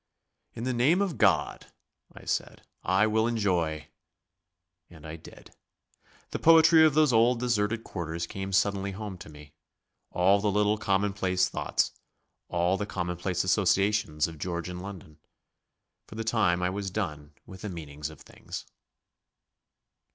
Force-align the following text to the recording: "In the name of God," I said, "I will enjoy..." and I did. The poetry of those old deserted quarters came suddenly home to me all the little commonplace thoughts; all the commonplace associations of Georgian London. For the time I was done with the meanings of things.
"In 0.55 0.63
the 0.63 0.73
name 0.73 0.99
of 0.99 1.19
God," 1.19 1.67
I 2.11 2.25
said, 2.25 2.63
"I 2.81 3.05
will 3.05 3.27
enjoy..." 3.27 3.89
and 4.89 5.05
I 5.05 5.15
did. 5.15 5.51
The 6.31 6.39
poetry 6.39 6.83
of 6.83 6.95
those 6.95 7.13
old 7.13 7.39
deserted 7.39 7.83
quarters 7.83 8.25
came 8.25 8.51
suddenly 8.51 8.93
home 8.93 9.19
to 9.19 9.29
me 9.29 9.53
all 10.09 10.41
the 10.41 10.49
little 10.49 10.79
commonplace 10.79 11.49
thoughts; 11.49 11.91
all 12.47 12.77
the 12.77 12.87
commonplace 12.87 13.43
associations 13.43 14.27
of 14.27 14.39
Georgian 14.39 14.79
London. 14.79 15.19
For 16.07 16.15
the 16.15 16.23
time 16.23 16.63
I 16.63 16.71
was 16.71 16.89
done 16.89 17.35
with 17.45 17.61
the 17.61 17.69
meanings 17.69 18.09
of 18.09 18.21
things. 18.21 18.65